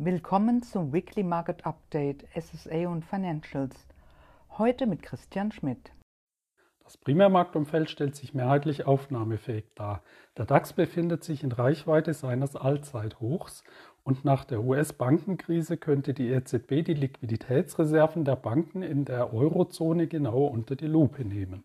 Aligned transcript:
Willkommen 0.00 0.62
zum 0.62 0.92
Weekly 0.92 1.24
Market 1.24 1.66
Update 1.66 2.24
SSA 2.32 2.86
und 2.86 3.04
Financials. 3.04 3.74
Heute 4.56 4.86
mit 4.86 5.02
Christian 5.02 5.50
Schmidt. 5.50 5.90
Das 6.84 6.96
Primärmarktumfeld 6.96 7.90
stellt 7.90 8.14
sich 8.14 8.32
mehrheitlich 8.32 8.86
aufnahmefähig 8.86 9.64
dar. 9.74 10.04
Der 10.36 10.46
DAX 10.46 10.72
befindet 10.72 11.24
sich 11.24 11.42
in 11.42 11.50
Reichweite 11.50 12.14
seines 12.14 12.54
Allzeithochs 12.54 13.64
und 14.04 14.24
nach 14.24 14.44
der 14.44 14.62
US-Bankenkrise 14.62 15.76
könnte 15.76 16.14
die 16.14 16.28
EZB 16.28 16.84
die 16.84 16.94
Liquiditätsreserven 16.94 18.24
der 18.24 18.36
Banken 18.36 18.82
in 18.82 19.04
der 19.04 19.34
Eurozone 19.34 20.06
genauer 20.06 20.52
unter 20.52 20.76
die 20.76 20.86
Lupe 20.86 21.24
nehmen. 21.24 21.64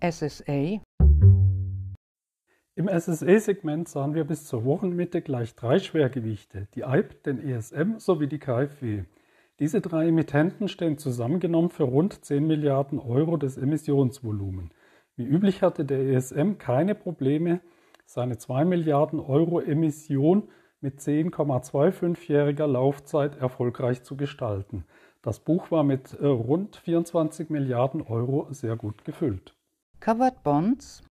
SSA 0.00 0.80
im 2.76 2.88
SSE-Segment 2.88 3.88
sahen 3.88 4.14
wir 4.14 4.24
bis 4.24 4.46
zur 4.46 4.64
Wochenmitte 4.64 5.22
gleich 5.22 5.54
drei 5.54 5.78
Schwergewichte, 5.78 6.66
die 6.74 6.84
EIB, 6.84 7.22
den 7.22 7.38
ESM 7.38 7.98
sowie 7.98 8.26
die 8.26 8.40
KfW. 8.40 9.04
Diese 9.60 9.80
drei 9.80 10.08
Emittenten 10.08 10.66
stehen 10.66 10.98
zusammengenommen 10.98 11.70
für 11.70 11.84
rund 11.84 12.24
10 12.24 12.44
Milliarden 12.44 12.98
Euro 12.98 13.36
des 13.36 13.56
Emissionsvolumen. 13.56 14.72
Wie 15.14 15.24
üblich 15.24 15.62
hatte 15.62 15.84
der 15.84 16.00
ESM 16.00 16.58
keine 16.58 16.96
Probleme, 16.96 17.60
seine 18.04 18.38
2 18.38 18.64
Milliarden 18.64 19.20
Euro 19.20 19.60
Emission 19.60 20.48
mit 20.80 20.98
10,25-jähriger 20.98 22.66
Laufzeit 22.66 23.36
erfolgreich 23.36 24.02
zu 24.02 24.16
gestalten. 24.16 24.84
Das 25.22 25.38
Buch 25.38 25.70
war 25.70 25.84
mit 25.84 26.12
äh, 26.14 26.26
rund 26.26 26.76
24 26.76 27.48
Milliarden 27.48 28.02
Euro 28.02 28.48
sehr 28.50 28.74
gut 28.74 29.04
gefüllt. 29.04 29.54
Covered 30.00 30.42
Bonds 30.42 31.02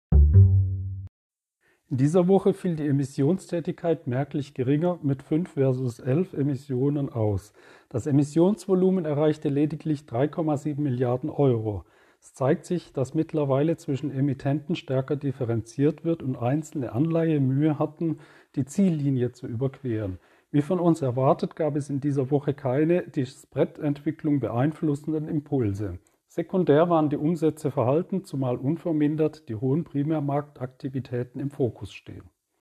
in 1.93 1.99
dieser 1.99 2.27
Woche 2.27 2.55
fiel 2.55 2.75
die 2.75 2.87
Emissionstätigkeit 2.87 4.07
merklich 4.07 4.55
geringer 4.55 4.99
mit 5.03 5.23
5 5.23 5.51
versus 5.51 5.99
11 5.99 6.33
Emissionen 6.33 7.11
aus. 7.11 7.53
Das 7.91 8.07
Emissionsvolumen 8.07 9.05
erreichte 9.05 9.51
lediglich 9.51 10.05
3,7 10.05 10.81
Milliarden 10.81 11.29
Euro. 11.29 11.85
Es 12.19 12.33
zeigt 12.33 12.65
sich, 12.65 12.95
dass 12.95 13.13
mittlerweile 13.13 13.77
zwischen 13.77 14.11
Emittenten 14.11 14.75
stärker 14.75 15.17
differenziert 15.17 16.03
wird 16.03 16.23
und 16.23 16.37
einzelne 16.37 16.93
Anleihe 16.93 17.41
Mühe 17.41 17.79
hatten, 17.79 18.21
die 18.57 18.65
Ziellinie 18.65 19.33
zu 19.33 19.47
überqueren. 19.47 20.19
Wie 20.51 20.63
von 20.63 20.81
uns 20.81 21.03
erwartet, 21.03 21.57
gab 21.57 21.77
es 21.77 21.91
in 21.91 22.01
dieser 22.01 22.31
Woche 22.31 22.55
keine 22.55 23.03
die 23.03 23.27
Spread-Entwicklung 23.27 24.41
beeinflussenden 24.41 25.29
Impulse. 25.29 25.99
Sekundär 26.35 26.89
waren 26.89 27.11
die 27.11 27.19
Umsätze 27.19 27.71
verhalten, 27.71 28.25
zumal 28.25 28.57
unvermindert 28.57 29.51
die 29.51 29.55
hohen 29.55 29.85
Primärmarktaktivitäten 29.85 31.39
im 31.39 31.51
Fokus 31.51 31.93
stehen. 31.93 32.23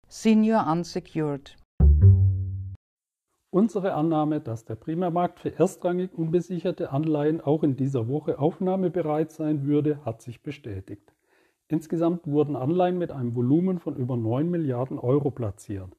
Senior 0.06 0.68
Unsecured 0.70 1.56
Unsere 3.50 3.94
Annahme, 3.94 4.40
dass 4.40 4.66
der 4.66 4.76
Primärmarkt 4.76 5.40
für 5.40 5.58
erstrangig 5.58 6.14
unbesicherte 6.14 6.92
Anleihen 6.92 7.40
auch 7.40 7.64
in 7.64 7.74
dieser 7.74 8.06
Woche 8.06 8.38
aufnahmebereit 8.38 9.32
sein 9.32 9.66
würde, 9.66 9.98
hat 10.04 10.22
sich 10.22 10.44
bestätigt. 10.44 11.12
Insgesamt 11.66 12.24
wurden 12.28 12.54
Anleihen 12.54 12.98
mit 12.98 13.10
einem 13.10 13.34
Volumen 13.34 13.80
von 13.80 13.96
über 13.96 14.16
9 14.16 14.48
Milliarden 14.48 14.96
Euro 15.00 15.32
platziert. 15.32 15.90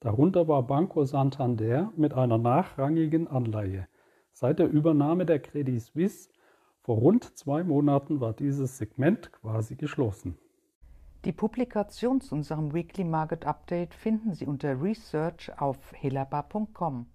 Darunter 0.00 0.48
war 0.48 0.66
Banco 0.66 1.04
Santander 1.04 1.92
mit 1.94 2.14
einer 2.14 2.38
nachrangigen 2.38 3.28
Anleihe. 3.28 3.86
Seit 4.32 4.58
der 4.58 4.68
Übernahme 4.68 5.24
der 5.24 5.38
Credit 5.38 5.80
Suisse 5.80 6.28
vor 6.82 6.96
rund 6.96 7.38
zwei 7.38 7.62
Monaten 7.62 8.20
war 8.20 8.32
dieses 8.32 8.76
Segment 8.78 9.32
quasi 9.32 9.76
geschlossen. 9.76 10.36
Die 11.24 11.32
Publikation 11.32 12.20
zu 12.20 12.34
unserem 12.34 12.74
Weekly 12.74 13.04
Market 13.04 13.46
Update 13.46 13.94
finden 13.94 14.34
Sie 14.34 14.46
unter 14.46 14.82
Research 14.82 15.52
auf 15.60 15.78
helaba.com. 15.92 17.06